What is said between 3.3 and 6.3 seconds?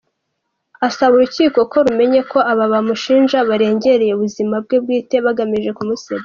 barengereye ubuzima bwe bwite bagamije kumusebya.